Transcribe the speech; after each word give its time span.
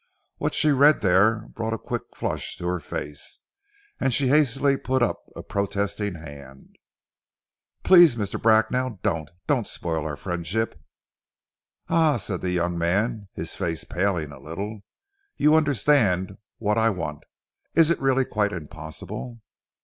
What 0.37 0.55
she 0.55 0.71
read 0.71 1.01
there 1.01 1.41
brought 1.49 1.75
a 1.75 1.77
quick 1.77 2.15
flush 2.15 2.57
to 2.57 2.65
her 2.65 2.79
face, 2.79 3.37
and 3.99 4.11
she 4.11 4.29
hastily 4.29 4.75
put 4.75 5.03
up 5.03 5.21
a 5.35 5.43
protesting 5.43 6.15
hand. 6.15 6.77
"Please, 7.83 8.15
Mr. 8.15 8.41
Bracknell, 8.41 8.99
don't! 9.03 9.29
Don't 9.45 9.67
spoil 9.67 10.03
our 10.07 10.15
friendship!" 10.15 10.73
"Ah!" 11.87 12.17
said 12.17 12.41
the 12.41 12.49
young 12.49 12.79
man, 12.79 13.27
his 13.35 13.55
face 13.55 13.83
paling 13.83 14.31
a 14.31 14.39
little, 14.39 14.79
"you 15.37 15.53
understand 15.53 16.35
what 16.57 16.79
I 16.79 16.89
want. 16.89 17.23
Is 17.75 17.91
it 17.91 17.99
really 18.01 18.25
quite 18.25 18.51
impossible?" 18.51 19.39